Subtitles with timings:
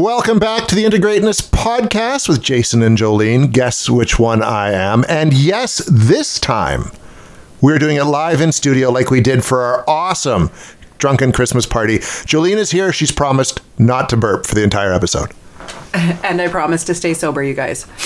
[0.00, 3.52] Welcome back to the Integrateness podcast with Jason and Jolene.
[3.52, 5.04] Guess which one I am.
[5.10, 6.90] And yes, this time
[7.60, 10.50] we're doing it live in studio like we did for our awesome
[10.96, 11.98] drunken Christmas party.
[11.98, 12.94] Jolene is here.
[12.94, 15.32] She's promised not to burp for the entire episode.
[16.24, 17.86] And I promise to stay sober, you guys.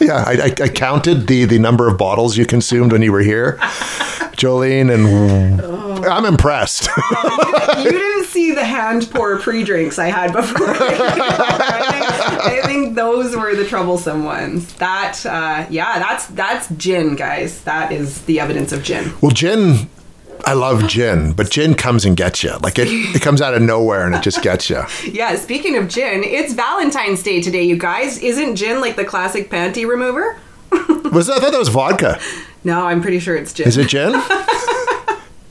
[0.00, 3.20] Yeah, I, I, I counted the, the number of bottles you consumed when you were
[3.20, 3.56] here,
[4.36, 6.04] Jolene, and oh.
[6.04, 6.88] I'm impressed.
[7.78, 10.66] you didn't see the hand pour pre drinks I had before.
[10.78, 14.72] I think those were the troublesome ones.
[14.74, 17.62] That, uh, yeah, that's that's gin, guys.
[17.62, 19.12] That is the evidence of gin.
[19.20, 19.88] well, gin,
[20.44, 22.56] I love gin, but gin comes and gets you.
[22.58, 24.82] Like it, it comes out of nowhere and it just gets you.
[25.16, 28.18] Yeah, speaking of gin, it's Valentine's Day today, you guys.
[28.18, 30.38] Isn't gin like the classic panty remover?
[31.10, 32.20] Was that, I thought that was vodka.
[32.64, 33.68] No, I'm pretty sure it's gin.
[33.68, 34.12] Is it gin?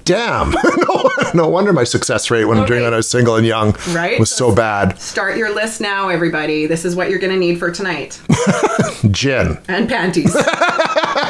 [0.05, 0.51] Damn.
[0.87, 2.87] no, no wonder my success rate when I'm during Okay.
[2.87, 4.19] when I was single and young Right?
[4.19, 4.99] was so bad.
[4.99, 6.67] Start your list now, everybody.
[6.67, 8.21] This is what you're going to need for tonight.
[9.11, 9.57] Gin.
[9.67, 10.35] and panties.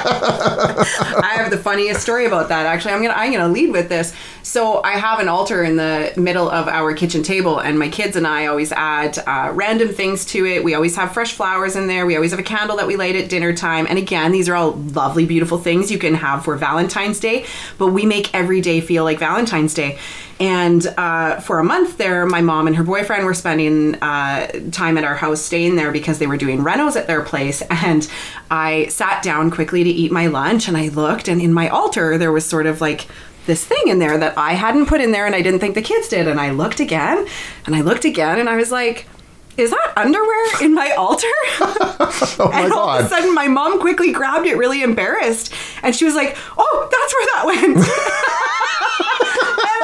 [0.05, 2.65] I have the funniest story about that.
[2.65, 4.13] Actually, I'm gonna I'm gonna lead with this.
[4.43, 8.15] So I have an altar in the middle of our kitchen table, and my kids
[8.15, 10.63] and I always add uh, random things to it.
[10.63, 12.05] We always have fresh flowers in there.
[12.05, 13.87] We always have a candle that we light at dinner time.
[13.89, 17.45] And again, these are all lovely, beautiful things you can have for Valentine's Day.
[17.77, 19.97] But we make every day feel like Valentine's Day.
[20.39, 24.97] And uh, for a month there, my mom and her boyfriend were spending uh, time
[24.97, 27.63] at our house staying there because they were doing renos at their place.
[27.69, 28.09] And
[28.51, 32.17] I sat down quickly to eat my lunch and I looked, and in my altar,
[32.17, 33.07] there was sort of like
[33.45, 35.81] this thing in there that I hadn't put in there and I didn't think the
[35.81, 36.27] kids did.
[36.27, 37.27] And I looked again
[37.65, 39.07] and I looked again and I was like,
[39.57, 41.27] is that underwear in my altar?
[42.37, 45.53] Oh my and all of a sudden, my mom quickly grabbed it, really embarrassed,
[45.83, 49.21] and she was like, "Oh, that's where that went."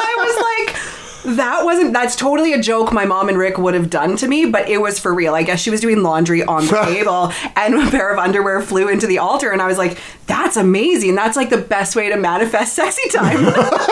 [0.01, 1.94] and I was like, "That wasn't.
[1.94, 4.79] That's totally a joke my mom and Rick would have done to me, but it
[4.79, 5.34] was for real.
[5.35, 8.88] I guess she was doing laundry on the table, and a pair of underwear flew
[8.90, 9.97] into the altar, and I was like,
[10.28, 11.16] "That's amazing.
[11.16, 13.53] That's like the best way to manifest sexy time."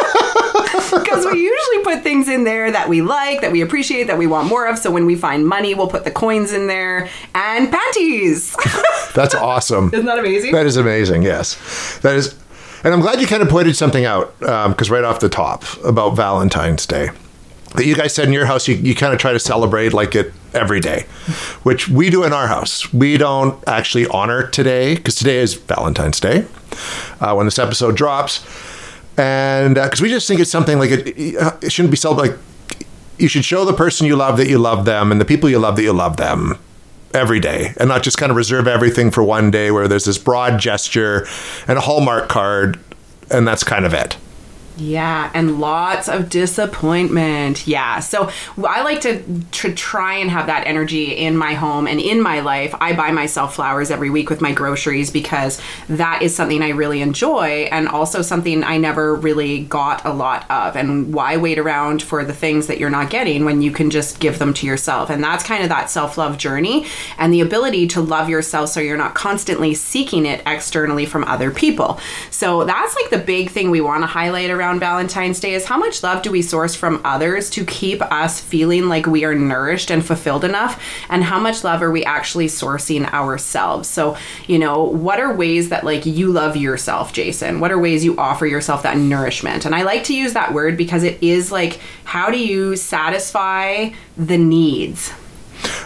[0.91, 4.25] Because we usually put things in there that we like, that we appreciate, that we
[4.27, 4.77] want more of.
[4.79, 8.55] So when we find money, we'll put the coins in there and panties.
[9.13, 9.89] That's awesome.
[9.93, 10.51] Isn't that amazing?
[10.53, 11.23] That is amazing.
[11.23, 12.33] Yes, that is,
[12.83, 16.15] and I'm glad you kind of pointed something out because right off the top about
[16.15, 17.09] Valentine's Day,
[17.75, 20.15] that you guys said in your house you, you kind of try to celebrate like
[20.15, 21.01] it every day,
[21.63, 22.91] which we do in our house.
[22.93, 26.45] We don't actually honor today because today is Valentine's Day
[27.19, 28.45] uh, when this episode drops,
[29.17, 32.37] and because we just think it's something like it, it shouldn't be celebrated.
[32.37, 32.85] Like,
[33.19, 35.59] you should show the person you love that you love them and the people you
[35.59, 36.57] love that you love them
[37.13, 40.17] every day and not just kind of reserve everything for one day where there's this
[40.17, 41.27] broad gesture
[41.67, 42.79] and a hallmark card
[43.31, 44.17] and that's kind of it
[44.79, 47.67] Yeah, and lots of disappointment.
[47.67, 51.99] Yeah, so I like to, to try and have that energy in my home and
[51.99, 52.73] in my life.
[52.79, 57.01] I buy myself flowers every week with my groceries because that is something I really
[57.01, 60.75] enjoy and also something I never really got a lot of.
[60.75, 64.19] And why wait around for the things that you're not getting when you can just
[64.19, 65.09] give them to yourself?
[65.09, 66.85] And that's kind of that self love journey
[67.17, 71.51] and the ability to love yourself so you're not constantly seeking it externally from other
[71.51, 71.99] people.
[72.31, 75.77] So that's like the big thing we want to highlight around Valentine's Day is how
[75.77, 79.89] much love do we source from others to keep us feeling like we are nourished
[79.89, 83.87] and fulfilled enough and how much love are we actually sourcing ourselves.
[83.87, 87.61] So, you know, what are ways that like you love yourself, Jason?
[87.61, 89.65] What are ways you offer yourself that nourishment?
[89.65, 93.91] And I like to use that word because it is like how do you satisfy
[94.17, 95.13] the needs?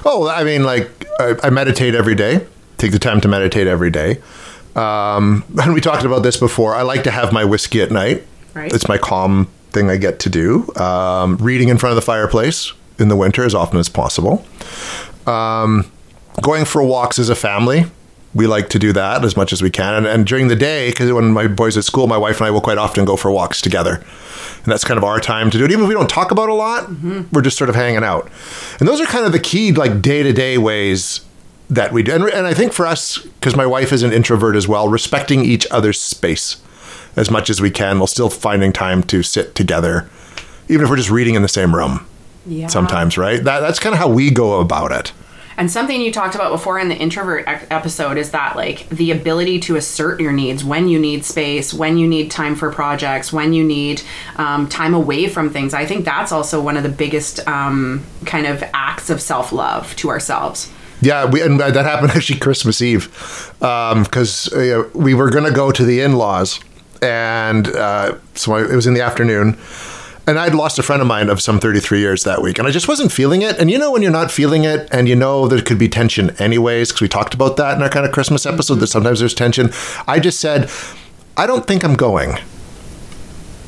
[0.05, 0.89] oh i mean like
[1.19, 2.45] I, I meditate every day
[2.77, 4.21] take the time to meditate every day
[4.75, 8.24] um, and we talked about this before i like to have my whiskey at night
[8.53, 8.71] Right.
[8.71, 10.71] it's my calm thing i get to do.
[10.75, 14.45] Um, reading in front of the fireplace in the winter as often as possible.
[15.25, 15.91] Um,
[16.41, 17.85] going for walks as a family
[18.35, 19.94] we like to do that as much as we can.
[19.94, 22.51] And, and during the day because when my boys at school my wife and i
[22.51, 23.95] will quite often go for walks together.
[23.95, 25.71] And that's kind of our time to do it.
[25.71, 26.89] Even if we don't talk about a lot
[27.31, 28.29] we're just sort of hanging out.
[28.79, 31.21] And those are kind of the key like day-to-day ways
[31.69, 32.13] that we do.
[32.13, 35.45] And, and i think for us because my wife is an introvert as well respecting
[35.45, 36.57] each other's space
[37.15, 40.10] as much as we can while still finding time to sit together
[40.69, 42.06] even if we're just reading in the same room
[42.45, 42.68] Yeah.
[42.68, 45.12] sometimes right that, that's kind of how we go about it
[45.56, 49.60] And something you talked about before in the introvert episode is that like the ability
[49.60, 53.54] to assert your needs when you need space, when you need time for projects, when
[53.54, 54.01] you need
[54.38, 55.75] um, time away from things.
[55.75, 59.95] I think that's also one of the biggest um, kind of acts of self love
[59.98, 60.71] to ourselves.
[61.01, 63.06] Yeah, we, and that happened actually Christmas Eve
[63.60, 66.60] because uh, we were going to go to the in laws.
[67.03, 69.57] And uh, so I, it was in the afternoon.
[70.25, 72.71] And I'd lost a friend of mine of some 33 years that week, and I
[72.71, 73.57] just wasn't feeling it.
[73.59, 76.29] And you know, when you're not feeling it, and you know there could be tension
[76.39, 79.33] anyways, because we talked about that in our kind of Christmas episode, that sometimes there's
[79.33, 79.69] tension.
[80.07, 80.71] I just said,
[81.35, 82.38] I don't think I'm going.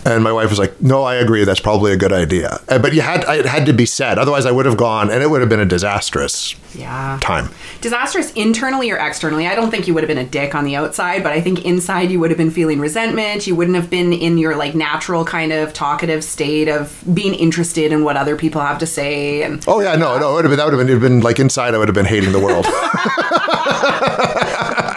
[0.06, 1.44] And my wife was like, "No, I agree.
[1.46, 4.52] That's probably a good idea." But you had it had to be said, otherwise I
[4.52, 7.18] would have gone, and it would have been a disastrous Yeah.
[7.22, 7.50] time.
[7.81, 9.48] Disastrous internally or externally.
[9.48, 11.66] I don't think you would have been a dick on the outside, but I think
[11.66, 13.48] inside you would have been feeling resentment.
[13.48, 17.92] You wouldn't have been in your like natural kind of talkative state of being interested
[17.92, 19.42] in what other people have to say.
[19.42, 21.12] And Oh yeah, no, no, it would have been that would have been, would have
[21.12, 21.74] been like inside.
[21.74, 22.66] I would have been hating the world.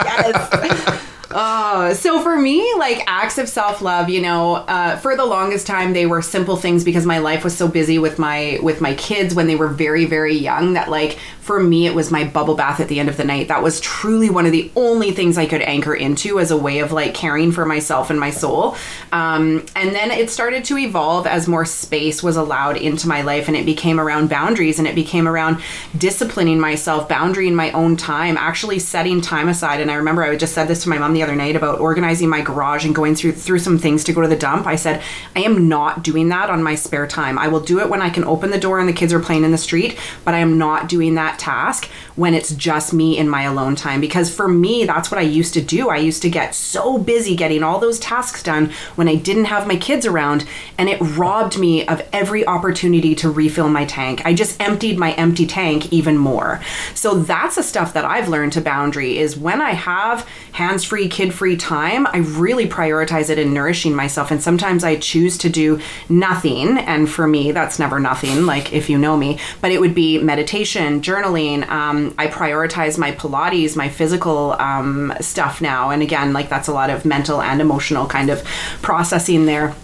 [0.05, 0.95] yes.
[1.31, 5.67] Uh, so for me, like acts of self love, you know, uh, for the longest
[5.67, 8.93] time they were simple things because my life was so busy with my with my
[8.95, 11.17] kids when they were very very young that like
[11.49, 13.47] for me it was my bubble bath at the end of the night.
[13.47, 16.77] That was truly one of the only things I could anchor into as a way
[16.77, 18.75] of like caring for myself and my soul.
[19.11, 23.47] Um, and then it started to evolve as more space was allowed into my life,
[23.47, 25.59] and it became around boundaries and it became around
[25.97, 29.81] disciplining myself, boundarying my own time, actually setting time aside.
[29.81, 32.29] And I remember I just said this to my mom the other night about organizing
[32.29, 34.67] my garage and going through through some things to go to the dump.
[34.67, 35.01] I said
[35.35, 37.39] I am not doing that on my spare time.
[37.39, 39.45] I will do it when I can open the door and the kids are playing
[39.45, 41.89] in the street, but I am not doing that task
[42.19, 45.53] when it's just me in my alone time because for me that's what I used
[45.53, 45.89] to do.
[45.89, 49.65] I used to get so busy getting all those tasks done when I didn't have
[49.65, 50.45] my kids around
[50.77, 54.21] and it robbed me of every opportunity to refill my tank.
[54.25, 56.59] I just emptied my empty tank even more.
[56.93, 61.55] So that's the stuff that I've learned to boundary is when I have hands-free, kid-free
[61.55, 65.79] time, I really prioritize it in nourishing myself and sometimes I choose to do
[66.09, 69.95] nothing and for me that's never nothing like if you know me, but it would
[69.95, 75.89] be meditation, journaling, um, I prioritize my Pilates, my physical um, stuff now.
[75.89, 78.43] And again, like that's a lot of mental and emotional kind of
[78.81, 79.75] processing there.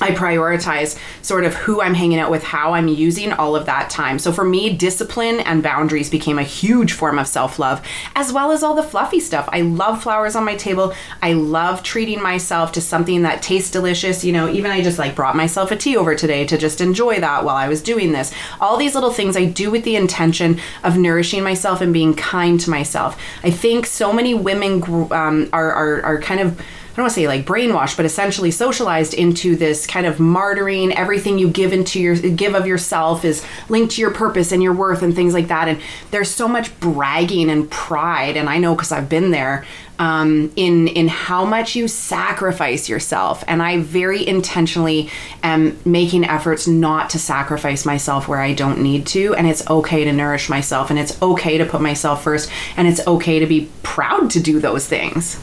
[0.00, 3.90] I prioritize sort of who I'm hanging out with, how I'm using all of that
[3.90, 4.18] time.
[4.18, 7.84] So for me, discipline and boundaries became a huge form of self love,
[8.14, 9.48] as well as all the fluffy stuff.
[9.52, 10.94] I love flowers on my table.
[11.22, 14.24] I love treating myself to something that tastes delicious.
[14.24, 17.20] You know, even I just like brought myself a tea over today to just enjoy
[17.20, 18.32] that while I was doing this.
[18.60, 22.60] All these little things I do with the intention of nourishing myself and being kind
[22.60, 23.20] to myself.
[23.42, 26.60] I think so many women um, are, are, are kind of
[26.98, 30.92] don't want to say like brainwashed, but essentially socialized into this kind of martyring.
[30.94, 34.74] Everything you give into your give of yourself is linked to your purpose and your
[34.74, 35.68] worth and things like that.
[35.68, 35.80] And
[36.10, 39.64] there's so much bragging and pride, and I know because I've been there.
[40.00, 45.10] Um, in in how much you sacrifice yourself, and I very intentionally
[45.42, 50.04] am making efforts not to sacrifice myself where I don't need to, and it's okay
[50.04, 53.68] to nourish myself, and it's okay to put myself first, and it's okay to be
[53.82, 55.40] proud to do those things.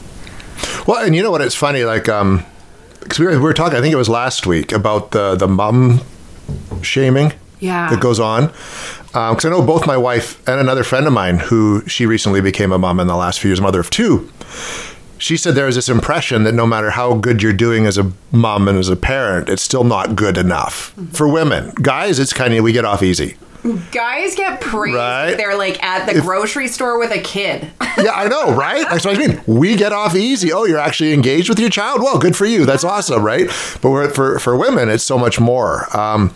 [0.86, 1.40] Well, and you know what?
[1.42, 2.44] It's funny, like, um,
[3.00, 5.48] because we were, we were talking, I think it was last week about the the
[5.48, 6.00] mum
[6.82, 7.88] shaming Yeah.
[7.90, 8.52] that goes on.
[9.06, 12.70] Because I know both my wife and another friend of mine who she recently became
[12.70, 14.30] a mom in the last few years, mother of two.
[15.18, 18.12] She said there is this impression that no matter how good you're doing as a
[18.30, 21.72] mom and as a parent, it's still not good enough for women.
[21.80, 23.36] Guys, it's kind of we get off easy.
[23.92, 24.96] Guys get praised.
[24.96, 25.30] Right.
[25.30, 27.70] if They're like at the grocery store with a kid.
[27.98, 28.86] yeah, I know, right?
[28.88, 29.42] That's what I mean.
[29.46, 30.52] We get off easy.
[30.52, 32.00] Oh, you're actually engaged with your child.
[32.00, 32.66] Well, good for you.
[32.66, 33.46] That's awesome, right?
[33.80, 35.94] But for for women, it's so much more.
[35.96, 36.34] Um,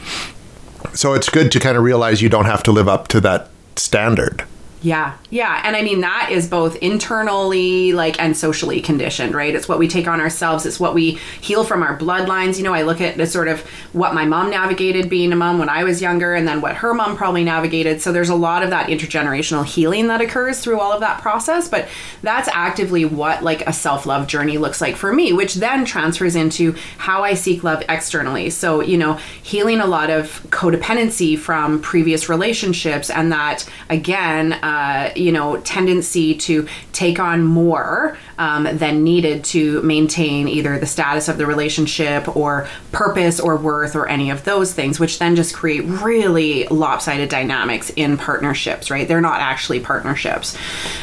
[0.94, 3.49] so it's good to kind of realize you don't have to live up to that
[3.76, 4.44] standard.
[4.82, 9.54] Yeah, yeah, and I mean that is both internally like and socially conditioned, right?
[9.54, 10.64] It's what we take on ourselves.
[10.64, 12.56] It's what we heal from our bloodlines.
[12.56, 13.60] You know, I look at the sort of
[13.92, 16.94] what my mom navigated being a mom when I was younger, and then what her
[16.94, 18.00] mom probably navigated.
[18.00, 21.68] So there's a lot of that intergenerational healing that occurs through all of that process.
[21.68, 21.87] But
[22.22, 26.34] that's actively what like a self love journey looks like for me, which then transfers
[26.34, 28.49] into how I seek love externally.
[28.49, 34.58] So you know, healing a lot of codependency from previous relationships, and that again.
[34.70, 40.86] Uh, you know, tendency to take on more um, than needed to maintain either the
[40.86, 45.34] status of the relationship or purpose or worth or any of those things, which then
[45.34, 49.08] just create really lopsided dynamics in partnerships, right?
[49.08, 50.56] They're not actually partnerships.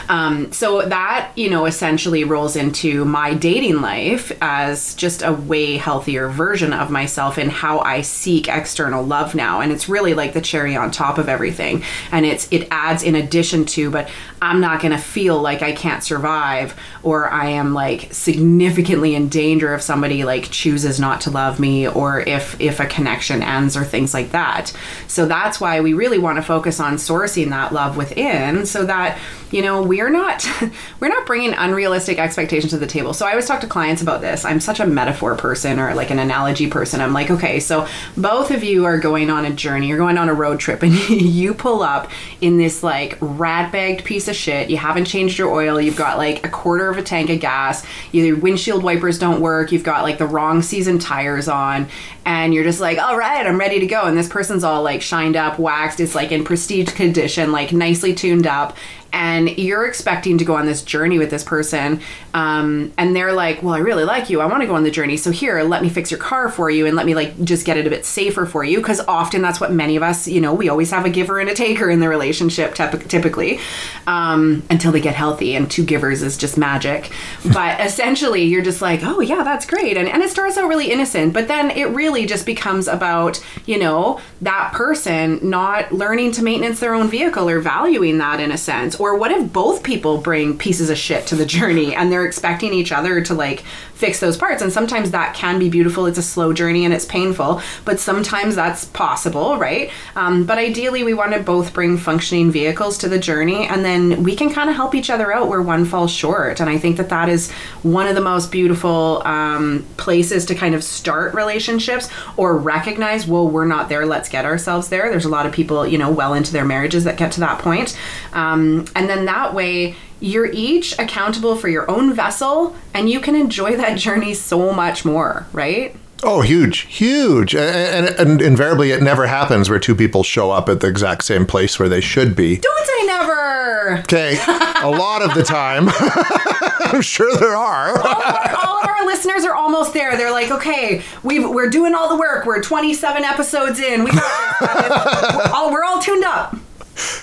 [0.08, 5.76] Um, so that, you know, essentially rolls into my dating life as just a way
[5.76, 9.60] healthier version of myself and how I seek external love now.
[9.60, 11.84] And it's really like the cherry on top of everything.
[12.14, 14.10] And it's, it adds in addition attention to, but
[14.42, 19.30] I'm not going to feel like I can't survive or I am like significantly in
[19.30, 23.76] danger if somebody like chooses not to love me or if if a connection ends
[23.76, 24.74] or things like that.
[25.08, 29.18] So that's why we really want to focus on sourcing that love within so that
[29.52, 30.46] you know we're not
[31.00, 33.14] we're not bringing unrealistic expectations to the table.
[33.14, 34.46] So i always talk to clients about this.
[34.46, 37.02] I'm such a metaphor person or like an analogy person.
[37.02, 39.88] I'm like okay so both of you are going on a journey.
[39.88, 42.10] You're going on a road trip and you pull up
[42.42, 44.70] in this like rat bagged piece of shit.
[44.70, 45.80] You haven't changed your oil.
[45.80, 47.86] You've got like a quarter of a tank of gas.
[48.12, 49.72] Your windshield wipers don't work.
[49.72, 51.88] You've got like the wrong season tires on.
[52.26, 54.04] And you're just like all right i'm ready to go.
[54.04, 56.02] And this person's all like shined up waxed.
[56.02, 58.76] It's like in prestige condition like nicely tuned up
[59.14, 62.00] and you're expecting to go on this journey with this person
[62.34, 64.42] um, and they're like well i really like you.
[64.42, 65.18] I want to go on the journey.
[65.18, 67.78] So here let me fix your car for you and let me like just get
[67.78, 68.78] it a bit safer for you.
[68.78, 71.50] Because often that's what many of us you know we always have a giver and
[71.50, 73.60] a taker in the relationship typically
[74.08, 77.12] um, until they get healthy and two givers is just magic.
[77.54, 79.98] But essentially you're just like oh yeah that's great.
[79.98, 83.78] And, and it starts out really innocent but then it really just becomes about you
[83.78, 88.58] know that person not learning to maintenance their own vehicle or valuing that in a
[88.58, 92.26] sense or what if both people bring pieces of shit to the journey and they're
[92.26, 93.64] expecting each other to like
[93.98, 94.62] fix those parts?
[94.62, 96.06] And sometimes that can be beautiful.
[96.06, 99.90] It's a slow journey and it's painful, but sometimes that's possible, right?
[100.16, 104.24] Um, but ideally, we want to both bring functioning vehicles to the journey and then
[104.24, 106.60] we can kind of help each other out where one falls short.
[106.60, 107.52] And I think that that is
[107.82, 113.48] one of the most beautiful um, places to kind of start relationships or recognize, well,
[113.50, 115.10] we're not there, let's get ourselves there.
[115.10, 117.60] There's a lot of people, you know, well into their marriages that get to that
[117.60, 117.98] point.
[118.34, 123.36] Um, and then that way, you're each accountable for your own vessel and you can
[123.36, 125.96] enjoy that journey so much more, right?
[126.24, 127.54] Oh, huge, huge.
[127.56, 131.24] And, and, and, invariably, it never happens where two people show up at the exact
[131.24, 132.58] same place where they should be.
[132.58, 134.00] Don't say never.
[134.00, 134.38] Okay,
[134.82, 135.90] a lot of the time.
[136.92, 137.90] I'm sure there are.
[137.90, 140.18] all, of our, all, of our, listeners are almost there.
[140.18, 142.46] They're like, okay, we are doing all the work.
[142.46, 144.04] We're 27 episodes in.
[144.04, 144.62] We got
[145.36, 146.56] we're, all, we're all tuned up.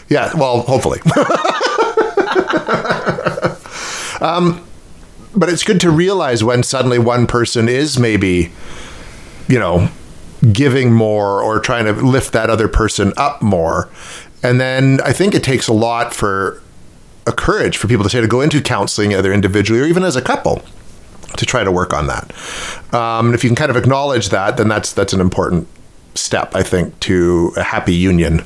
[0.08, 1.00] Yeah, well, hopefully.
[4.20, 4.64] um,
[5.34, 8.52] but it's good to realize when suddenly one person is maybe,
[9.48, 9.88] you know,
[10.52, 13.88] giving more or trying to lift that other person up more.
[14.42, 16.62] And then I think it takes a lot for
[17.26, 20.16] a courage for people to say to go into counseling either individually or even as
[20.16, 20.62] a couple
[21.36, 22.32] to try to work on that.
[22.94, 25.66] Um, and if you can kind of acknowledge that, then that's that's an important
[26.14, 28.44] step, I think, to a happy union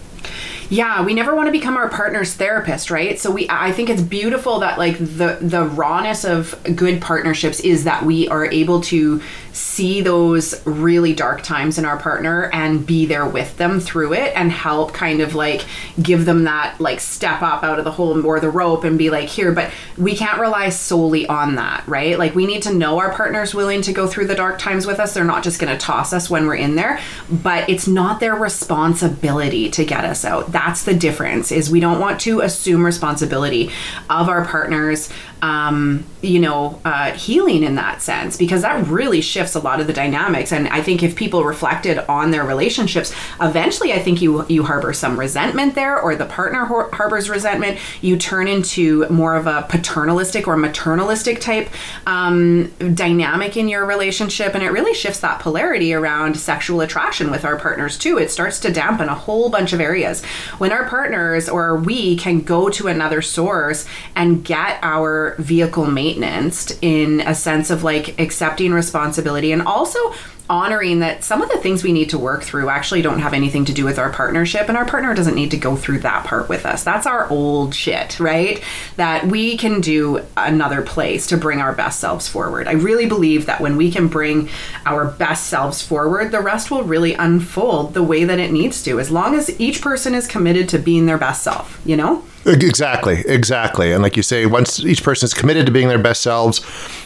[0.71, 3.19] yeah we never want to become our partner's therapist right?
[3.19, 7.85] So we i think it's beautiful that like the the rawness of good partnerships is
[7.85, 9.21] that we are able to
[9.53, 14.33] see those really dark times in our partner and be there with them through it
[14.37, 15.65] and help kind of like
[16.01, 19.11] give them that like step up out of the hole or the rope and be
[19.11, 22.19] like here but we can't rely solely on that right?
[22.19, 25.01] Like we need to know our partner's willing to go through the dark times with
[25.01, 25.15] us.
[25.15, 28.35] They're not just going to toss us when we're in there but it's not their
[28.35, 33.71] responsibility to get us out that's the difference is we don't want to assume responsibility
[34.11, 35.09] of our partners
[35.43, 39.87] um, you know uh, healing in that sense because that really shifts a lot of
[39.87, 40.53] the dynamics.
[40.53, 44.93] And i think if people reflected on their relationships eventually i think you you harbor
[44.93, 47.79] some resentment there or the partner har- harbors resentment.
[48.01, 51.69] You turn into more of a paternalistic or maternalistic type
[52.07, 54.55] um, dynamic in your relationship.
[54.55, 58.19] And it really shifts that polarity around sexual attraction with our partners too.
[58.19, 60.25] It starts to dampen a whole bunch of areas.
[60.59, 66.77] When our partners or we can go to another source and get our vehicle maintenance
[66.83, 70.13] in a sense of like accepting responsibility and also
[70.51, 73.65] honoring that some of the things we need to work through actually don't have anything
[73.67, 76.49] to do with our partnership and our partner doesn't need to go through that part
[76.49, 76.83] with us.
[76.85, 78.63] That's our old shit, right?
[78.97, 82.67] That we can do another place to bring our best selves forward.
[82.67, 84.49] I really believe that when we can bring
[84.87, 88.99] our best selves forward, the rest will really unfold the way that it needs to
[88.99, 92.25] as long as each person is committed to being their best self, you know?
[92.49, 93.93] Exactly, exactly.
[93.93, 96.65] And like you say, once each person is committed to being their best selves,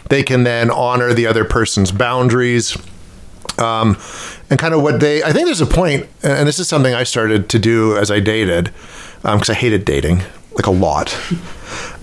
[0.09, 2.77] they can then honor the other person's boundaries
[3.59, 3.99] um,
[4.51, 7.05] and kind of what they, I think there's a point, and this is something I
[7.05, 8.73] started to do as I dated,
[9.23, 10.23] because um, I hated dating
[10.53, 11.15] like a lot.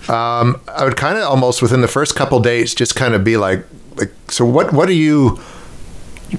[0.10, 3.38] Um, I would kind of almost within the first couple dates just kind of be
[3.38, 3.63] like,
[3.96, 5.39] like, so what, what do you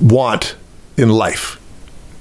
[0.01, 0.57] want
[0.97, 1.60] in life?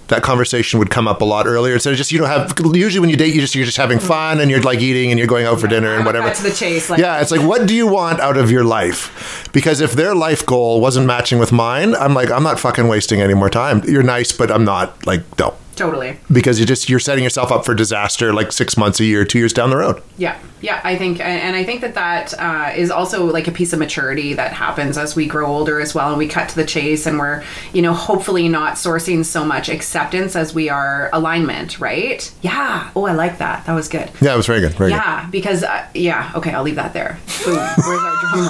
[0.09, 1.75] That conversation would come up a lot earlier.
[1.75, 4.39] Of just you don't have usually when you date you just you're just having fun
[4.39, 6.31] and you're like eating and you're going out for dinner and whatever.
[6.31, 6.89] to the chase.
[6.89, 9.49] Like, yeah, it's like what do you want out of your life?
[9.53, 13.21] Because if their life goal wasn't matching with mine, I'm like I'm not fucking wasting
[13.21, 13.83] any more time.
[13.85, 15.55] You're nice, but I'm not like no.
[15.79, 16.17] Totally.
[16.31, 19.39] because you just you're setting yourself up for disaster like six months, a year, two
[19.39, 20.03] years down the road.
[20.17, 23.71] Yeah, yeah, I think, and I think that that uh, is also like a piece
[23.71, 26.65] of maturity that happens as we grow older as well, and we cut to the
[26.65, 27.43] chase, and we're,
[27.73, 32.29] you know, hopefully not sourcing so much acceptance as we are alignment, right?
[32.41, 32.91] Yeah.
[32.95, 33.65] Oh, I like that.
[33.65, 34.11] That was good.
[34.21, 34.73] Yeah, it was very good.
[34.73, 37.19] Very Yeah, because uh, yeah, okay, I'll leave that there.
[37.45, 37.55] Boom.
[37.55, 38.47] Where's our drum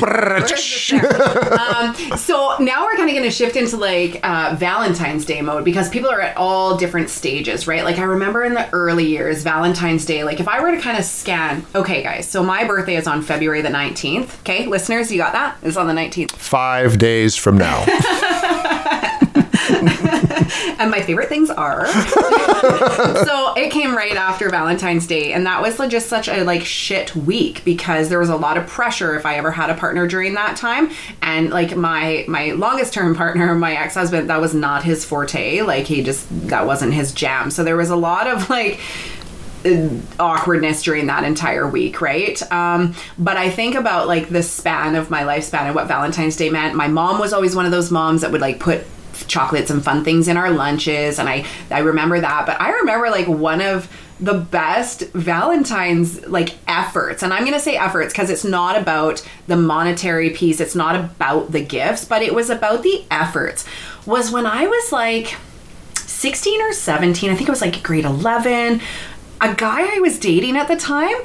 [0.00, 5.24] Where's the um, so now we're kind of going to shift into like uh, Valentine's
[5.24, 7.84] Day mode because people are at all different stages, right?
[7.84, 10.24] Like I remember in the early years, Valentine's Day.
[10.24, 13.22] Like if I were to kind of scan, okay, guys, so my birthday is on
[13.22, 14.38] February the nineteenth.
[14.40, 15.56] Okay, listeners, you got that?
[15.62, 16.32] It's on the nineteenth.
[16.32, 17.84] Five days from now.
[20.78, 21.86] and my favorite things are.
[23.24, 27.14] so it came right after Valentine's Day, and that was just such a like shit
[27.14, 30.34] week because there was a lot of pressure if I ever had a partner during
[30.34, 30.90] that time,
[31.22, 35.62] and like my my longest term partner, my ex husband, that was not his forte.
[35.62, 37.50] Like he just that wasn't his jam.
[37.50, 38.80] So there was a lot of like
[40.18, 42.40] awkwardness during that entire week, right?
[42.52, 46.50] Um, but I think about like the span of my lifespan and what Valentine's Day
[46.50, 46.74] meant.
[46.74, 48.86] My mom was always one of those moms that would like put
[49.26, 52.46] chocolates and fun things in our lunches, and I I remember that.
[52.46, 57.76] But I remember like one of the best Valentine's like efforts, and I'm gonna say
[57.76, 62.34] efforts because it's not about the monetary piece, it's not about the gifts, but it
[62.34, 63.64] was about the efforts.
[64.06, 65.36] Was when I was like
[65.96, 68.80] 16 or 17, I think it was like grade 11.
[69.40, 71.16] A guy I was dating at the time,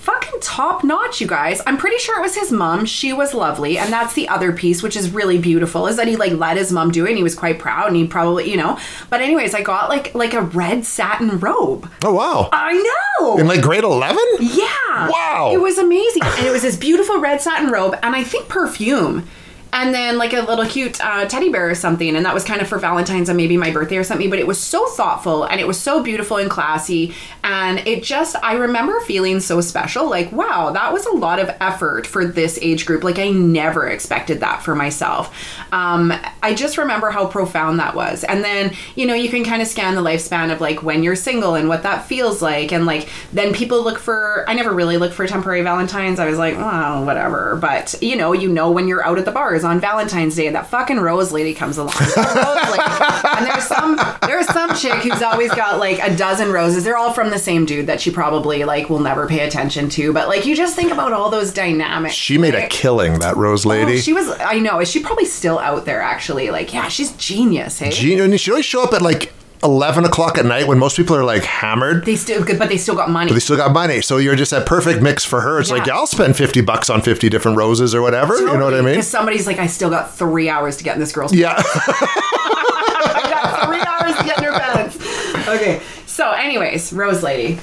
[0.00, 1.60] fucking top notch, you guys.
[1.66, 2.86] I'm pretty sure it was his mom.
[2.86, 3.78] She was lovely.
[3.78, 6.72] And that's the other piece, which is really beautiful, is that he like let his
[6.72, 8.78] mom do it and he was quite proud and he probably, you know.
[9.10, 11.90] But anyways, I got like like a red satin robe.
[12.04, 12.48] oh wow.
[12.52, 12.72] I
[13.20, 13.38] know.
[13.38, 14.24] In like grade eleven?
[14.40, 15.08] Yeah.
[15.08, 15.50] Wow.
[15.52, 16.22] It was amazing.
[16.24, 19.28] And it was this beautiful red satin robe and I think perfume.
[19.72, 22.16] And then like a little cute uh, teddy bear or something.
[22.16, 24.28] And that was kind of for Valentine's and maybe my birthday or something.
[24.28, 27.14] But it was so thoughtful and it was so beautiful and classy.
[27.44, 30.08] And it just, I remember feeling so special.
[30.08, 33.04] Like, wow, that was a lot of effort for this age group.
[33.04, 35.34] Like, I never expected that for myself.
[35.72, 36.12] Um,
[36.42, 38.24] I just remember how profound that was.
[38.24, 41.16] And then, you know, you can kind of scan the lifespan of like when you're
[41.16, 42.72] single and what that feels like.
[42.72, 46.18] And like, then people look for, I never really looked for temporary Valentines.
[46.18, 47.56] I was like, well, whatever.
[47.56, 50.56] But, you know, you know, when you're out at the bars on Valentine's Day, and
[50.56, 51.94] that fucking rose lady comes along.
[51.98, 52.82] Rose lady.
[53.36, 56.84] and there's some, there's some chick who's always got like a dozen roses.
[56.84, 60.12] They're all from the same dude that she probably like will never pay attention to.
[60.12, 62.14] But like, you just think about all those dynamics.
[62.14, 63.94] She made a killing, that Rose oh, lady.
[63.94, 64.30] Oh, she was.
[64.40, 64.80] I know.
[64.80, 66.00] Is she probably still out there?
[66.00, 67.78] Actually, like, yeah, she's genius.
[67.78, 67.94] Hey, and
[68.40, 71.42] she always show up at like eleven o'clock at night when most people are like
[71.44, 72.04] hammered.
[72.04, 73.32] they still, but they still got money.
[73.32, 75.60] They still got money, so you're just that perfect mix for her.
[75.60, 75.94] It's like Yeah.
[75.94, 78.36] yeah, I'll spend fifty bucks on fifty different roses or whatever.
[78.38, 78.94] You know what I mean?
[78.94, 81.32] Because somebody's like, I still got three hours to get in this girl's.
[81.34, 85.48] Yeah, I got three hours to get in her pants.
[85.48, 85.80] Okay.
[86.06, 87.58] So, anyways, Rose Lady,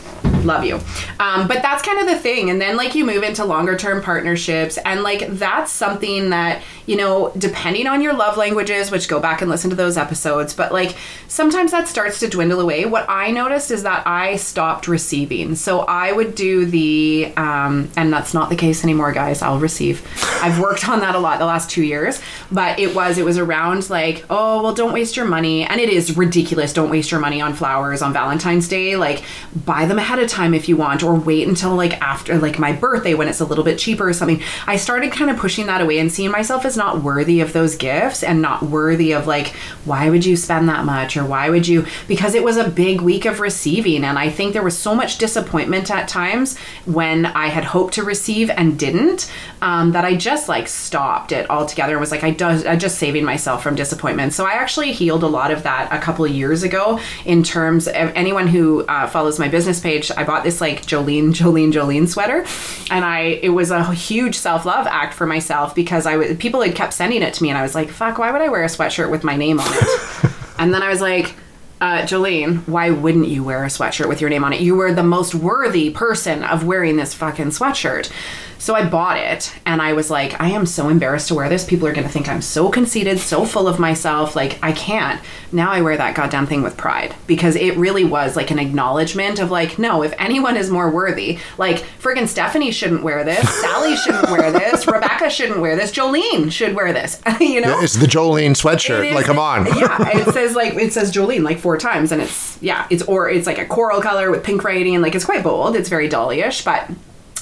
[0.46, 0.80] love you.
[1.20, 2.50] Um, but that's kind of the thing.
[2.50, 4.78] And then, like, you move into longer term partnerships.
[4.80, 9.42] And, like, that's something that, you know, depending on your love languages, which go back
[9.42, 10.96] and listen to those episodes, but, like,
[11.28, 12.86] sometimes that starts to dwindle away.
[12.86, 15.56] What I noticed is that I stopped receiving.
[15.56, 19.42] So, I would do the, um, and that's not the case anymore, guys.
[19.42, 20.06] I'll receive.
[20.42, 22.22] I've worked on that a lot the last two years.
[22.52, 25.66] But it was, it was around, like, oh, well, don't waste your money.
[25.66, 26.74] And it is ridiculous.
[26.74, 28.96] Don't waste your money on flowers on Valentine's Day.
[28.96, 29.24] Like,
[29.66, 32.74] buy them ahead of time if you want, or wait until like after like my
[32.74, 34.42] birthday when it's a little bit cheaper or something.
[34.66, 37.76] I started kind of pushing that away and seeing myself as not worthy of those
[37.76, 39.48] gifts and not worthy of like,
[39.86, 41.86] why would you spend that much or why would you?
[42.08, 44.04] Because it was a big week of receiving.
[44.04, 48.04] And I think there was so much disappointment at times when I had hoped to
[48.04, 52.36] receive and didn't um, that I just like stopped it altogether and was like, I,
[52.72, 54.34] I just saving myself from disappointment.
[54.34, 57.88] So I actually healed a lot of that a couple of years ago in terms
[57.88, 60.12] of anyone who uh, follows my business page.
[60.18, 62.46] I bought this like Jolene, Jolene, Jolene sweater,
[62.92, 66.62] and I it was a huge self love act for myself because I was people
[66.62, 68.64] had kept sending it to me, and I was like, fuck, why would I wear
[68.64, 70.32] a sweatshirt with my name on it?
[70.60, 71.36] and then I was like.
[71.80, 74.62] Uh, Jolene, why wouldn't you wear a sweatshirt with your name on it?
[74.62, 78.12] You were the most worthy person of wearing this fucking sweatshirt.
[78.60, 81.64] So I bought it and I was like, I am so embarrassed to wear this.
[81.64, 84.36] People are going to think I'm so conceited, so full of myself.
[84.36, 85.22] Like, I can't.
[85.52, 89.38] Now I wear that goddamn thing with pride because it really was like an acknowledgement
[89.38, 93.96] of like, no, if anyone is more worthy, like friggin' Stephanie shouldn't wear this, Sally
[93.96, 97.22] shouldn't wear this, Rebecca shouldn't wear this, Jolene should wear this.
[97.40, 97.80] you know?
[97.80, 99.08] it's the Jolene sweatshirt.
[99.08, 99.68] is- Like, come on.
[99.78, 103.30] yeah, it says like it says Jolene like four times, and it's yeah, it's or
[103.30, 104.96] it's like a coral color with pink writing.
[104.96, 105.76] and Like it's quite bold.
[105.76, 106.90] It's very dollyish, but.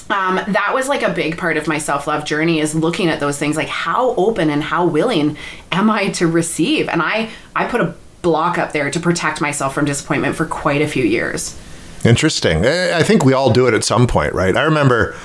[0.08, 3.18] Um, that was like a big part of my self love journey is looking at
[3.18, 5.36] those things like how open and how willing
[5.72, 6.88] am I to receive?
[6.88, 10.80] And I I put a block up there to protect myself from disappointment for quite
[10.80, 11.58] a few years.
[12.04, 12.64] Interesting.
[12.64, 14.56] I think we all do it at some point, right?
[14.56, 15.16] I remember,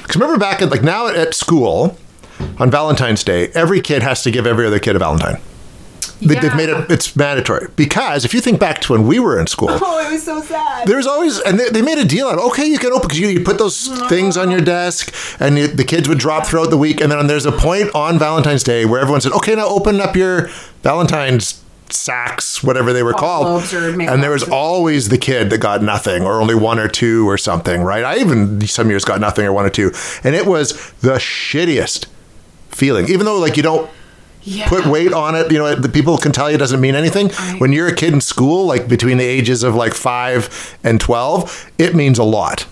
[0.00, 1.98] because remember back at like now at school
[2.58, 5.42] on Valentine's Day, every kid has to give every other kid a Valentine.
[6.20, 9.38] They, They've made it it's mandatory because if you think back to when we were
[9.38, 10.86] in school, Oh, it was so sad.
[10.88, 12.38] there's always and they, they made a deal out.
[12.38, 15.66] Okay, you can open because you, you put those things on your desk, and you,
[15.66, 18.86] the kids would drop throughout the week, and then there's a point on Valentine's Day
[18.86, 20.48] where everyone said, "Okay, now open up your
[20.82, 26.24] Valentine's." sacks whatever they were called and there was always the kid that got nothing
[26.24, 29.52] or only one or two or something right i even some years got nothing or
[29.52, 29.92] one or two
[30.24, 32.06] and it was the shittiest
[32.70, 33.88] feeling even though like you don't
[34.46, 34.68] Yeah.
[34.68, 35.50] put weight on it.
[35.50, 37.30] You know, the people can tell you it doesn't mean anything.
[37.36, 41.00] I- when you're a kid in school, like between the ages of like five and
[41.00, 42.66] 12, it means a lot.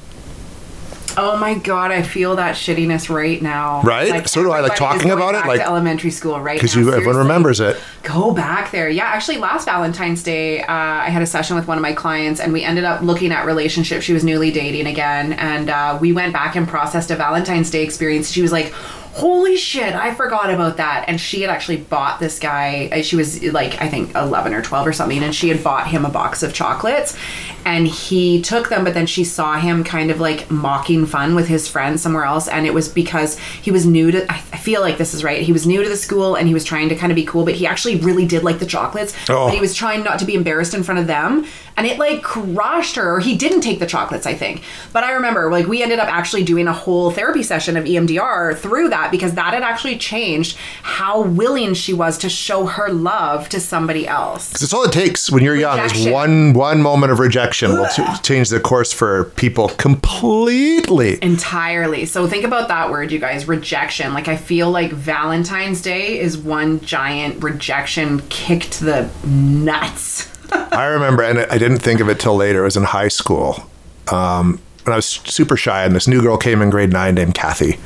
[1.17, 3.83] Oh my god, I feel that shittiness right now.
[3.83, 4.29] Right?
[4.29, 7.61] So do I, like, talking about it, like- elementary school right Because you everyone remembers
[7.61, 7.77] it.
[8.03, 8.89] Go back there.
[8.89, 12.41] Yeah, actually, last Valentine's Day, uh, I had a session with one of my clients,
[12.41, 14.05] and we ended up looking at relationships.
[14.05, 17.85] She was newly dating again, and uh, we went back and processed a Valentine's Day
[17.85, 18.31] experience.
[18.31, 18.75] She was like,
[19.14, 22.88] "Holy shit, I forgot about that!" And she had actually bought this guy.
[22.92, 25.87] uh, She was like, I think, eleven or twelve or something, and she had bought
[25.88, 27.16] him a box of chocolates,
[27.64, 28.85] and he took them.
[28.85, 32.48] But then she saw him kind of like mocking fun with his friends somewhere else,
[32.48, 34.31] and it was because he was new to.
[34.33, 35.42] I I feel like this is right.
[35.42, 37.44] He was new to the school, and he was trying to kind of be cool,
[37.44, 39.14] but he actually really did like the chocolates.
[39.29, 39.46] Oh.
[39.46, 41.44] But he was trying not to be embarrassed in front of them,
[41.77, 43.16] and it like crushed her.
[43.16, 44.62] Or he didn't take the chocolates, I think.
[44.92, 48.57] But I remember like we ended up actually doing a whole therapy session of EMDR
[48.57, 53.48] through that because that had actually changed how willing she was to show her love
[53.50, 54.50] to somebody else.
[54.53, 57.88] 'Cause it's all it takes when you're young is one one moment of rejection will
[57.88, 61.19] t- change the course for people completely.
[61.23, 62.05] Entirely.
[62.07, 64.14] So think about that word, you guys rejection.
[64.14, 70.31] Like, I feel like Valentine's Day is one giant rejection kick to the nuts.
[70.53, 72.62] I remember, and I didn't think of it till later.
[72.62, 73.69] It was in high school,
[74.12, 75.85] um, and I was super shy.
[75.85, 77.79] And this new girl came in grade nine named Kathy,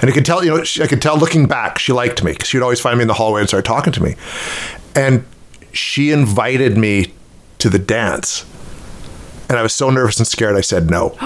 [0.00, 2.32] and I could tell, you know, she, I could tell looking back, she liked me
[2.32, 4.16] because she'd always find me in the hallway and start talking to me,
[4.94, 5.24] and
[5.72, 7.12] she invited me
[7.58, 8.44] to the dance,
[9.48, 10.56] and I was so nervous and scared.
[10.56, 11.10] I said no.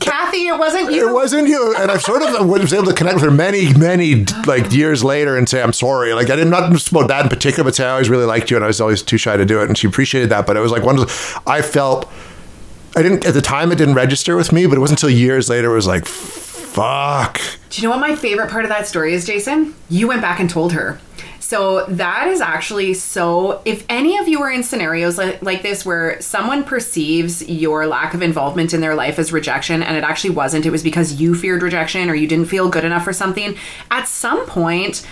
[0.00, 1.08] Kathy, it wasn't you.
[1.08, 4.24] It wasn't you, and I've sort of was able to connect with her many, many
[4.46, 6.12] like years later and say I'm sorry.
[6.12, 8.50] Like I did not just about that in particular, but say I always really liked
[8.50, 10.46] you, and I was always too shy to do it, and she appreciated that.
[10.46, 12.10] But it was like one of those, I felt
[12.96, 15.48] I didn't at the time it didn't register with me, but it wasn't until years
[15.48, 17.40] later it was like fuck.
[17.70, 19.74] Do you know what my favorite part of that story is, Jason?
[19.88, 20.98] You went back and told her.
[21.52, 23.60] So that is actually so.
[23.66, 28.14] If any of you are in scenarios like, like this where someone perceives your lack
[28.14, 31.34] of involvement in their life as rejection and it actually wasn't, it was because you
[31.34, 33.54] feared rejection or you didn't feel good enough for something,
[33.90, 35.06] at some point,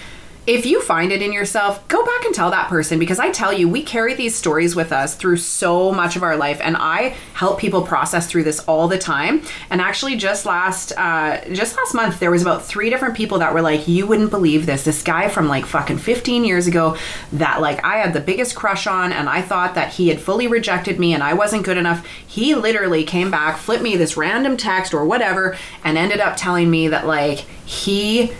[0.46, 3.52] if you find it in yourself, go back and tell that person because I tell
[3.52, 7.14] you, we carry these stories with us through so much of our life, and I
[7.34, 9.42] help people process through this all the time.
[9.68, 13.52] And actually, just last uh, just last month, there was about three different people that
[13.52, 16.96] were like, "You wouldn't believe this." This guy from like fucking 15 years ago
[17.32, 20.46] that like I had the biggest crush on, and I thought that he had fully
[20.46, 22.06] rejected me, and I wasn't good enough.
[22.26, 26.70] He literally came back, flipped me this random text or whatever, and ended up telling
[26.70, 28.32] me that like he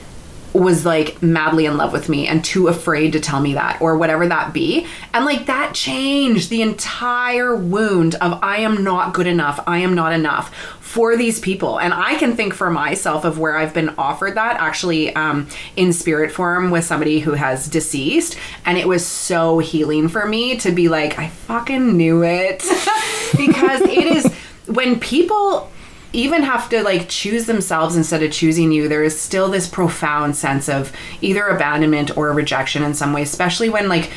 [0.53, 3.97] was like madly in love with me and too afraid to tell me that or
[3.97, 4.87] whatever that be.
[5.13, 9.95] And like that changed the entire wound of I am not good enough, I am
[9.95, 11.79] not enough for these people.
[11.79, 15.93] And I can think for myself of where I've been offered that actually um, in
[15.93, 18.37] spirit form with somebody who has deceased.
[18.67, 22.59] And it was so healing for me to be like, I fucking knew it.
[23.37, 24.27] because it is
[24.67, 25.71] when people
[26.13, 30.35] even have to like choose themselves instead of choosing you there is still this profound
[30.35, 34.11] sense of either abandonment or rejection in some way especially when like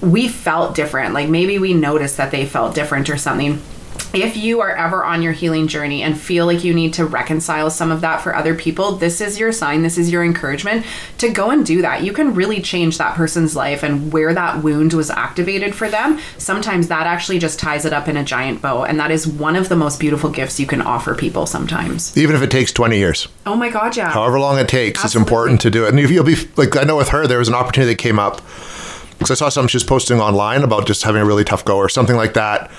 [0.00, 1.14] we felt different.
[1.14, 3.60] Like maybe we noticed that they felt different or something
[4.12, 7.70] if you are ever on your healing journey and feel like you need to reconcile
[7.70, 10.84] some of that for other people, this is your sign, this is your encouragement
[11.18, 12.02] to go and do that.
[12.02, 16.18] You can really change that person's life and where that wound was activated for them.
[16.38, 18.84] Sometimes that actually just ties it up in a giant bow.
[18.84, 22.16] And that is one of the most beautiful gifts you can offer people sometimes.
[22.16, 23.28] Even if it takes 20 years.
[23.46, 24.10] Oh my God, yeah.
[24.10, 25.90] however long it takes, it's important to do it.
[25.90, 28.18] And if you'll be like, I know with her, there was an opportunity that came
[28.18, 28.42] up
[29.12, 31.76] because I saw something she was posting online about just having a really tough go
[31.76, 32.70] or something like that.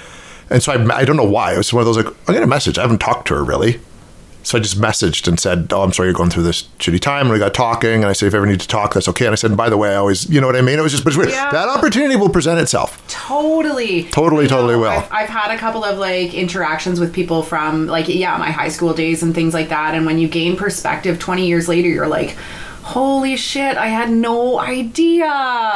[0.51, 1.53] And so I, I don't know why.
[1.53, 2.77] It was one of those like, I get a message.
[2.77, 3.79] I haven't talked to her really.
[4.43, 7.27] So I just messaged and said, "Oh, I'm sorry you're going through this shitty time."
[7.27, 9.25] And we got talking, and I said, "If you ever need to talk, that's okay."
[9.27, 10.91] And I said, "By the way, I always, you know what I mean." It was
[10.91, 11.51] just, but Yeah.
[11.51, 12.99] that opportunity will present itself.
[13.07, 14.05] Totally.
[14.05, 14.49] Totally, know.
[14.49, 14.89] totally will.
[14.89, 18.69] I've, I've had a couple of like interactions with people from like, yeah, my high
[18.69, 19.93] school days and things like that.
[19.93, 22.35] And when you gain perspective 20 years later, you're like,
[22.81, 25.25] Holy shit, I had no idea.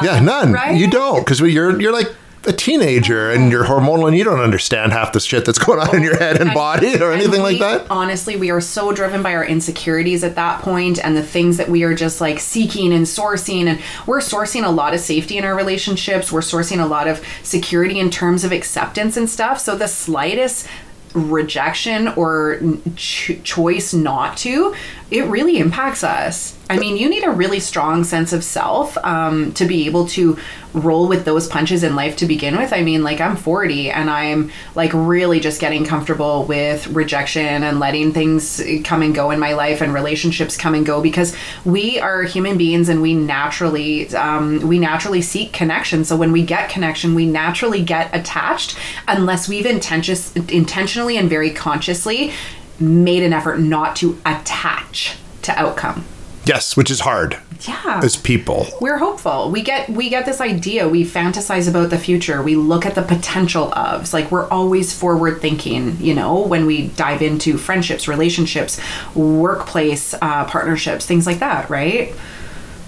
[0.01, 0.53] Yeah, none.
[0.53, 0.75] Right?
[0.75, 2.11] You don't because you're you're like
[2.47, 5.95] a teenager and you're hormonal and you don't understand half the shit that's going on
[5.95, 7.87] in your head and, body or anything like that.
[7.89, 11.69] Honestly, we are so driven by our insecurities at that point and the things that
[11.69, 13.65] we are just like seeking and sourcing.
[13.65, 16.31] And we're sourcing a lot of safety in our relationships.
[16.31, 19.59] We're sourcing a lot of security in terms of acceptance and stuff.
[19.59, 20.67] So the slightest
[21.15, 22.59] rejection or
[22.95, 24.75] ch- choice not to,
[25.15, 26.57] it really impacts us.
[26.69, 30.37] I mean, you need a really strong sense of self um, to be able to
[30.73, 32.73] roll with those punches in life to begin with.
[32.73, 37.79] I mean, like, I'm 40 and I'm like really just getting comfortable with rejection and
[37.79, 41.99] letting things come and go in my life and relationships come and go because we
[41.99, 46.03] are human beings and we naturally um, we naturally seek connection.
[46.03, 51.51] So when we get connection, we naturally get attached unless we've intention- intentionally and very
[51.51, 52.33] consciously
[52.79, 56.05] made an effort not to attach to outcome.
[56.45, 58.01] Yes, which is hard Yeah.
[58.03, 58.67] as people.
[58.79, 59.49] we're hopeful.
[59.49, 60.87] We get we get this idea.
[60.87, 62.41] We fantasize about the future.
[62.43, 64.01] We look at the potential of.
[64.01, 65.97] It's like we're always forward thinking.
[65.99, 68.79] You know, when we dive into friendships, relationships,
[69.15, 71.67] workplace uh, partnerships, things like that.
[71.69, 72.13] Right?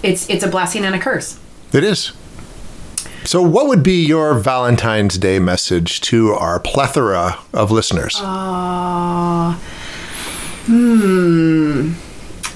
[0.03, 1.39] It's it's a blessing and a curse.
[1.73, 2.11] It is.
[3.23, 8.15] So, what would be your Valentine's Day message to our plethora of listeners?
[8.21, 9.57] Uh,
[10.67, 11.93] hmm.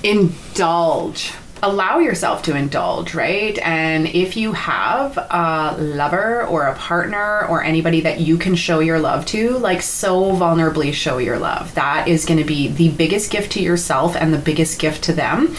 [0.04, 1.34] Indulge.
[1.63, 3.58] Allow yourself to indulge, right?
[3.60, 8.80] And if you have a lover or a partner or anybody that you can show
[8.80, 11.74] your love to, like so vulnerably show your love.
[11.76, 15.13] That is going to be the biggest gift to yourself and the biggest gift to
[15.13, 15.56] them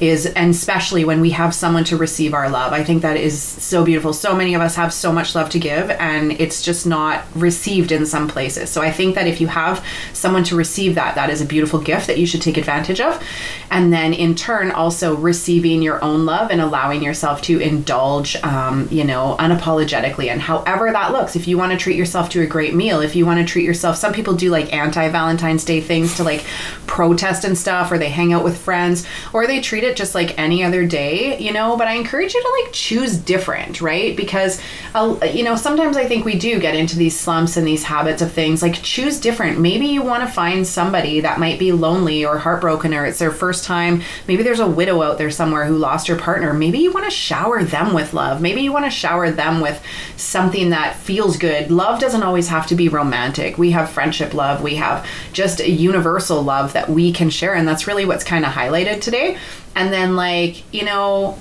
[0.00, 2.72] is and especially when we have someone to receive our love.
[2.72, 4.12] I think that is so beautiful.
[4.12, 7.92] So many of us have so much love to give and it's just not received
[7.92, 8.68] in some places.
[8.68, 11.80] So I think that if you have someone to receive that, that is a beautiful
[11.80, 13.22] gift that you should take advantage of.
[13.70, 15.16] And then in turn, also
[15.46, 20.90] receiving your own love and allowing yourself to indulge, um, you know, unapologetically and however
[20.90, 21.36] that looks.
[21.36, 23.64] If you want to treat yourself to a great meal, if you want to treat
[23.64, 26.44] yourself, some people do like anti Valentine's Day things to like
[26.88, 30.36] protest and stuff, or they hang out with friends, or they treat it just like
[30.36, 31.76] any other day, you know.
[31.76, 34.16] But I encourage you to like choose different, right?
[34.16, 34.60] Because,
[34.96, 38.20] uh, you know, sometimes I think we do get into these slumps and these habits
[38.20, 38.62] of things.
[38.62, 39.60] Like, choose different.
[39.60, 43.30] Maybe you want to find somebody that might be lonely or heartbroken, or it's their
[43.30, 44.02] first time.
[44.26, 46.52] Maybe there's a widow out there somewhere who lost her partner.
[46.52, 48.40] Maybe you want to shower them with love.
[48.40, 49.80] Maybe you want to shower them with
[50.16, 51.70] something that feels good.
[51.70, 53.58] Love doesn't always have to be romantic.
[53.58, 57.68] We have friendship love, we have just a universal love that we can share, and
[57.68, 59.38] that's really what's kind of highlighted today.
[59.74, 61.38] And then, like, you know,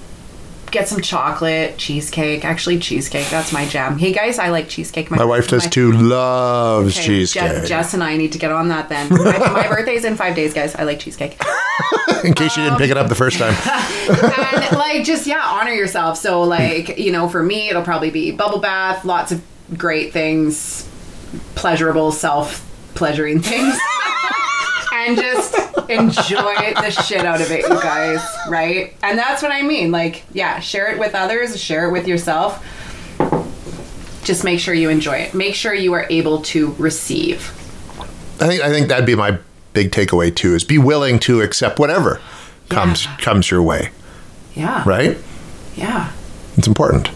[0.72, 2.46] get some chocolate, cheesecake.
[2.46, 3.98] Actually, cheesecake, that's my jam.
[3.98, 5.12] Hey guys, I like cheesecake.
[5.12, 7.44] My wife does too, loves Okay, cheesecake.
[7.44, 9.10] Jess, Jess and I need to get on that then.
[9.12, 10.76] my, my birthday's in five days, guys.
[10.76, 11.42] I like cheesecake.
[12.24, 13.54] In case you didn't pick it up the first time.
[14.10, 18.32] and like just yeah honor yourself so like you know for me it'll probably be
[18.32, 19.42] bubble bath lots of
[19.78, 20.88] great things
[21.56, 23.78] pleasurable self pleasuring things
[24.94, 25.56] and just
[25.90, 30.24] enjoy the shit out of it you guys right and that's what i mean like
[30.34, 32.64] yeah share it with others share it with yourself
[34.24, 37.52] just make sure you enjoy it make sure you are able to receive
[38.42, 39.38] I think I think that'd be my
[39.74, 42.20] big takeaway too is be willing to accept whatever
[42.70, 43.18] comes Yeah.
[43.18, 43.92] comes your way,
[44.56, 45.18] yeah right?
[45.76, 46.12] yeah
[46.58, 47.10] It's important.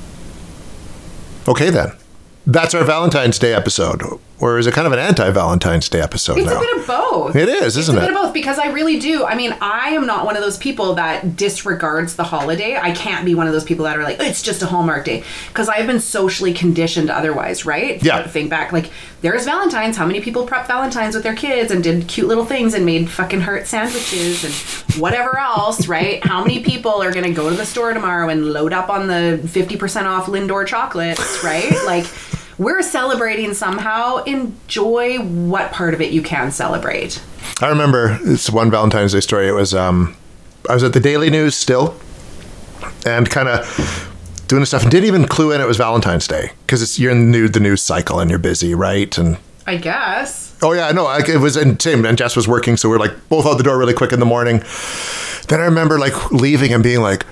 [1.47, 1.91] Okay then.
[2.45, 4.01] That's our Valentine's Day episode.
[4.41, 6.57] Or is it kind of an anti-Valentine's Day episode It's now?
[6.57, 7.35] a bit of both.
[7.35, 8.09] It is, isn't it's a it?
[8.09, 9.25] bit of both because I really do.
[9.25, 12.77] I mean, I am not one of those people that disregards the holiday.
[12.77, 15.23] I can't be one of those people that are like, it's just a Hallmark day
[15.49, 18.01] because I've been socially conditioned otherwise, right?
[18.01, 18.25] Yeah.
[18.27, 18.89] Think back, like
[19.21, 19.97] there's Valentine's.
[19.97, 23.09] How many people prep Valentine's with their kids and did cute little things and made
[23.09, 24.53] fucking heart sandwiches and
[25.01, 26.25] whatever else, right?
[26.25, 29.45] How many people are gonna go to the store tomorrow and load up on the
[29.49, 31.69] fifty percent off Lindor chocolates, right?
[31.85, 32.05] Like.
[32.59, 34.17] We're celebrating somehow.
[34.25, 37.23] Enjoy what part of it you can celebrate.
[37.61, 39.47] I remember it's one Valentine's Day story.
[39.47, 40.17] It was um,
[40.69, 41.95] I was at the Daily News still,
[43.05, 44.11] and kind of
[44.47, 47.31] doing stuff, and didn't even clue in it was Valentine's Day because it's you're in
[47.31, 49.17] the news, the news cycle and you're busy, right?
[49.17, 50.57] And I guess.
[50.61, 52.05] oh yeah, no, like, it was and same.
[52.05, 54.19] And Jess was working, so we are like both out the door really quick in
[54.19, 54.63] the morning.
[55.47, 57.25] Then I remember like leaving and being like,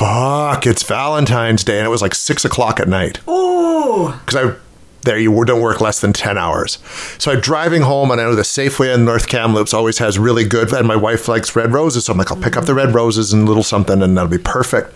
[0.00, 4.56] "Fuck, it's Valentine's Day," and it was like six o'clock at night Oh, because I
[5.02, 6.78] there you don't work less than 10 hours.
[7.18, 10.44] So I'm driving home and I know the Safeway in North Kamloops always has really
[10.44, 12.94] good and my wife likes red roses so I'm like I'll pick up the red
[12.94, 14.94] roses and a little something and that'll be perfect.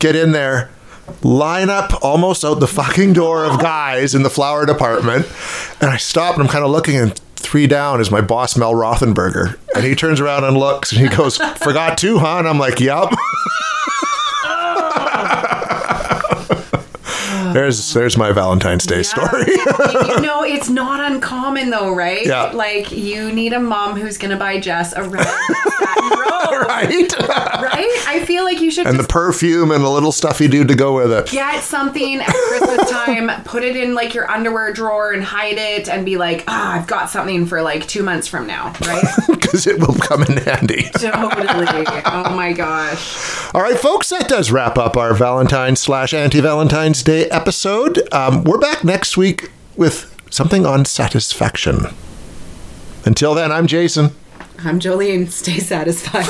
[0.00, 0.70] Get in there
[1.22, 5.26] line up almost out the fucking door of guys in the flower department
[5.80, 8.72] and I stop and I'm kind of looking and three down is my boss Mel
[8.72, 12.58] Rothenberger, and he turns around and looks, and he goes, "Forgot too, huh?" And I'm
[12.58, 13.12] like, "Yep."
[17.54, 19.44] there's there's my Valentine's Day story.
[19.46, 22.26] you know, it's not uncommon though, right?
[22.26, 22.50] Yeah.
[22.50, 25.26] Like you need a mom who's gonna buy Jess a red
[26.66, 27.12] right?
[27.18, 28.04] right?
[28.06, 30.74] I feel like you should and the perfume and the little stuff you do to
[30.74, 31.26] go with it.
[31.30, 35.88] get something at Christmas time, put it in like your underwear drawer and hide it,
[35.88, 39.04] and be like, ah, I've got something for like two months from now, right?
[39.44, 40.82] Because it will come in handy.
[40.92, 41.84] totally.
[42.06, 43.54] Oh my gosh.
[43.54, 48.12] All right, folks, that does wrap up our Valentine's slash anti Valentine's Day episode.
[48.12, 51.86] Um, we're back next week with something on satisfaction.
[53.04, 54.10] Until then, I'm Jason.
[54.64, 55.28] I'm Jolene.
[55.30, 56.26] Stay satisfied.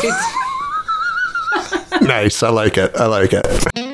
[2.02, 2.42] nice.
[2.42, 2.94] I like it.
[2.96, 3.93] I like it.